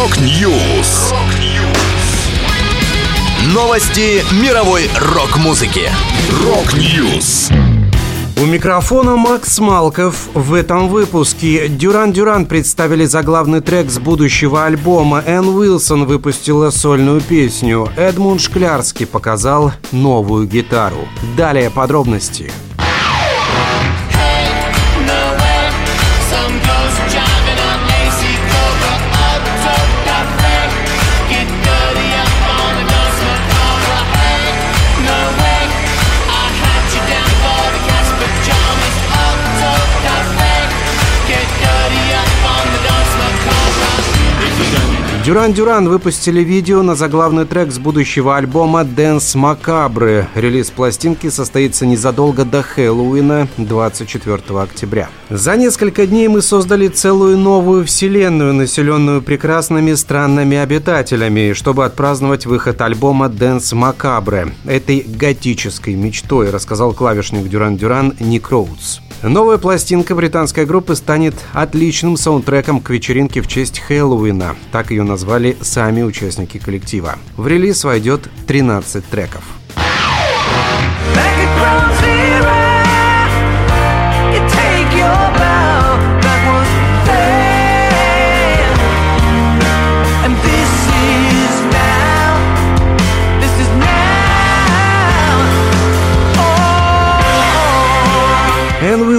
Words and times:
Rock 0.00 0.50
News. 0.50 1.12
Новости 3.52 4.24
мировой 4.42 4.88
рок-музыки. 4.98 5.90
Rock 6.42 6.90
News. 6.90 7.50
У 8.40 8.46
микрофона 8.46 9.16
Макс 9.16 9.58
Малков. 9.58 10.28
В 10.32 10.54
этом 10.54 10.88
выпуске 10.88 11.68
Duran 11.68 12.14
Duran 12.14 12.46
представили 12.46 13.04
заглавный 13.04 13.60
трек 13.60 13.90
с 13.90 13.98
будущего 13.98 14.64
альбома. 14.64 15.22
Энн 15.26 15.48
Уилсон 15.48 16.06
выпустила 16.06 16.70
сольную 16.70 17.20
песню. 17.20 17.86
Эдмунд 17.98 18.40
Шклярский 18.40 19.06
показал 19.06 19.72
новую 19.92 20.46
гитару. 20.46 21.06
Далее 21.36 21.68
подробности. 21.68 22.44
Подробности. 22.44 22.69
Дюран 45.24 45.52
Дюран 45.52 45.86
выпустили 45.86 46.40
видео 46.40 46.82
на 46.82 46.94
заглавный 46.94 47.44
трек 47.44 47.70
с 47.70 47.78
будущего 47.78 48.38
альбома 48.38 48.80
«Dance 48.80 49.36
Macabre». 49.36 50.24
Релиз 50.34 50.70
пластинки 50.70 51.28
состоится 51.28 51.84
незадолго 51.84 52.46
до 52.46 52.62
Хэллоуина, 52.62 53.46
24 53.58 54.42
октября. 54.58 55.10
За 55.28 55.58
несколько 55.58 56.06
дней 56.06 56.26
мы 56.28 56.40
создали 56.40 56.88
целую 56.88 57.36
новую 57.36 57.84
вселенную, 57.84 58.54
населенную 58.54 59.20
прекрасными 59.20 59.92
странными 59.92 60.56
обитателями, 60.56 61.52
чтобы 61.52 61.84
отпраздновать 61.84 62.46
выход 62.46 62.80
альбома 62.80 63.26
«Dance 63.26 63.74
Macabre». 63.74 64.50
Этой 64.64 65.00
готической 65.06 65.96
мечтой, 65.96 66.48
рассказал 66.48 66.94
клавишник 66.94 67.46
Дюран 67.46 67.76
Дюран 67.76 68.14
Ник 68.20 68.48
Роудс. 68.48 69.00
Новая 69.22 69.58
пластинка 69.58 70.14
британской 70.14 70.64
группы 70.64 70.94
станет 70.96 71.34
отличным 71.52 72.16
саундтреком 72.16 72.80
к 72.80 72.88
вечеринке 72.88 73.42
в 73.42 73.48
честь 73.48 73.78
Хэллоуина. 73.78 74.56
Так 74.72 74.90
ее 74.90 75.02
назвали 75.02 75.58
сами 75.60 76.02
участники 76.02 76.56
коллектива. 76.56 77.16
В 77.36 77.46
релиз 77.46 77.84
войдет 77.84 78.30
13 78.46 79.04
треков. 79.04 79.44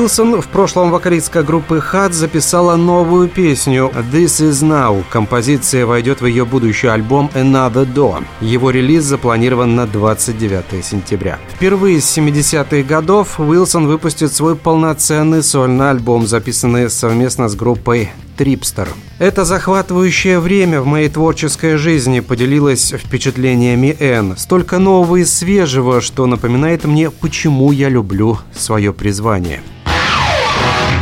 Уилсон, 0.01 0.41
в 0.41 0.47
прошлом 0.47 0.89
вокалистка 0.89 1.43
группы 1.43 1.79
Hot, 1.93 2.11
записала 2.11 2.75
новую 2.75 3.29
песню 3.29 3.91
«This 4.11 4.49
Is 4.49 4.63
Now». 4.63 5.03
Композиция 5.11 5.85
войдет 5.85 6.21
в 6.21 6.25
ее 6.25 6.43
будущий 6.43 6.87
альбом 6.87 7.29
«Another 7.35 7.85
Dawn». 7.85 8.25
Его 8.41 8.71
релиз 8.71 9.03
запланирован 9.03 9.75
на 9.75 9.85
29 9.85 10.83
сентября. 10.83 11.37
Впервые 11.53 12.01
с 12.01 12.17
70-х 12.17 12.81
годов 12.81 13.39
Уилсон 13.39 13.85
выпустит 13.85 14.33
свой 14.33 14.55
полноценный 14.55 15.43
сольный 15.43 15.91
альбом, 15.91 16.25
записанный 16.25 16.89
совместно 16.89 17.47
с 17.47 17.53
группой 17.53 18.09
Трипстер. 18.37 18.89
Это 19.19 19.45
захватывающее 19.45 20.39
время 20.39 20.81
в 20.81 20.87
моей 20.87 21.09
творческой 21.09 21.77
жизни 21.77 22.21
поделилась 22.21 22.91
впечатлениями 22.91 23.95
Энн. 23.99 24.35
Столько 24.35 24.79
нового 24.79 25.17
и 25.17 25.25
свежего, 25.25 26.01
что 26.01 26.25
напоминает 26.25 26.85
мне, 26.85 27.11
почему 27.11 27.71
я 27.71 27.87
люблю 27.87 28.39
свое 28.55 28.93
призвание. 28.93 29.61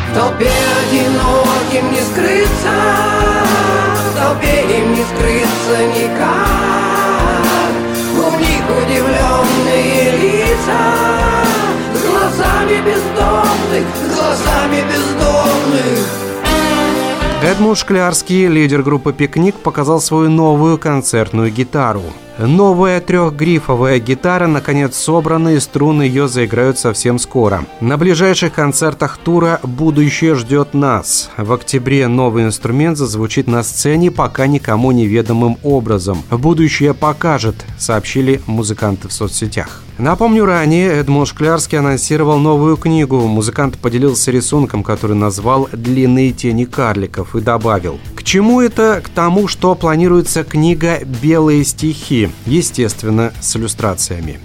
В 0.09 0.13
толпе 0.15 0.49
одиноким 0.81 1.91
не 1.91 2.01
скрыться, 2.01 2.73
в 4.11 4.15
толпе 4.19 4.61
им 4.77 4.93
не 4.93 5.03
скрыться 5.03 5.77
никак. 5.95 7.29
У 8.15 8.39
них 8.39 8.63
удивленные 8.69 10.17
лица, 10.17 10.81
с 11.93 12.01
глазами 12.09 12.77
бездомных, 12.81 13.85
с 13.95 14.15
глазами 14.15 14.83
бездомных. 14.89 16.07
Эдмунд 17.43 17.77
Шклярский, 17.77 18.47
лидер 18.47 18.81
группы 18.81 19.13
«Пикник», 19.13 19.55
показал 19.55 20.01
свою 20.01 20.29
новую 20.29 20.77
концертную 20.79 21.51
гитару. 21.51 22.03
Новая 22.39 23.01
трехгрифовая 23.01 23.99
гитара 23.99 24.47
наконец 24.47 24.95
собрана, 24.95 25.49
и 25.49 25.59
струны 25.59 26.03
ее 26.03 26.29
заиграют 26.29 26.79
совсем 26.79 27.19
скоро. 27.19 27.65
На 27.81 27.97
ближайших 27.97 28.53
концертах 28.53 29.17
тура 29.17 29.59
«Будущее 29.61 30.35
ждет 30.35 30.73
нас». 30.73 31.29
В 31.35 31.51
октябре 31.51 32.07
новый 32.07 32.45
инструмент 32.45 32.97
зазвучит 32.97 33.47
на 33.47 33.61
сцене 33.61 34.09
пока 34.09 34.47
никому 34.47 34.91
неведомым 34.91 35.57
образом. 35.63 36.23
«Будущее 36.31 36.93
покажет», 36.93 37.55
сообщили 37.77 38.39
музыканты 38.45 39.09
в 39.09 39.11
соцсетях. 39.11 39.81
Напомню, 39.97 40.45
ранее 40.45 40.93
Эдмунд 40.93 41.27
Шклярский 41.27 41.77
анонсировал 41.77 42.39
новую 42.39 42.77
книгу. 42.77 43.19
Музыкант 43.19 43.77
поделился 43.77 44.31
рисунком, 44.31 44.81
который 44.81 45.17
назвал 45.17 45.67
«Длинные 45.73 46.31
тени 46.31 46.63
карликов» 46.63 47.35
и 47.35 47.41
добавил 47.41 47.99
«К 48.15 48.18
чему 48.29 48.61
это? 48.61 49.01
К 49.03 49.09
тому, 49.09 49.47
что 49.47 49.73
планируется 49.73 50.43
книга 50.43 50.99
«Белые 51.03 51.65
стихи» 51.65 52.29
естественно, 52.45 53.33
с 53.41 53.55
иллюстрациями. 53.55 54.39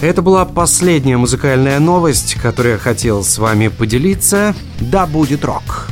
Это 0.00 0.20
была 0.20 0.44
последняя 0.44 1.16
музыкальная 1.16 1.78
новость, 1.78 2.34
которую 2.42 2.72
я 2.72 2.78
хотел 2.80 3.22
с 3.22 3.38
вами 3.38 3.68
поделиться. 3.68 4.52
Да 4.80 5.06
будет 5.06 5.44
рок! 5.44 5.86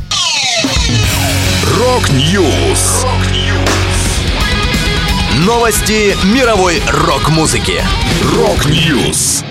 Rock 1.78 2.35
News! 2.35 3.06
Новости 5.46 6.16
мировой 6.34 6.82
рок-музыки. 6.88 7.80
Рок-Ньюс! 8.34 9.44